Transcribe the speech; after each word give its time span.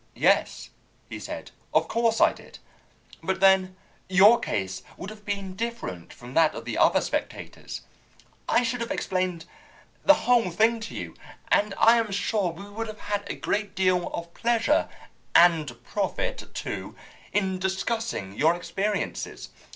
"Yes," 0.15 0.71
he 1.09 1.19
said, 1.19 1.51
"of 1.75 1.87
course 1.87 2.19
I 2.19 2.33
did. 2.33 2.57
But 3.21 3.39
then 3.39 3.75
your 4.09 4.39
case 4.39 4.81
would 4.97 5.11
have 5.11 5.23
been 5.25 5.55
different 5.55 6.11
from 6.11 6.33
that 6.33 6.55
of 6.55 6.65
the 6.65 6.75
other 6.75 7.01
spectators: 7.01 7.81
I 8.49 8.63
should 8.63 8.81
have 8.81 8.89
explained 8.89 9.45
the 10.03 10.15
whole 10.25 10.49
thing 10.49 10.79
to 10.79 10.95
you, 10.95 11.13
and 11.51 11.75
I 11.77 11.99
am 11.99 12.11
sure 12.11 12.49
we 12.51 12.67
would 12.67 12.87
have 12.87 13.01
had 13.13 13.25
a 13.29 13.35
great 13.35 13.75
deal 13.75 14.07
of 14.07 14.33
pleasure, 14.33 14.89
and 15.35 15.83
profit 15.83 16.51
too, 16.55 16.95
in 17.31 17.59
discussing 17.59 18.33
your 18.35 18.55
experiences. 18.55 19.51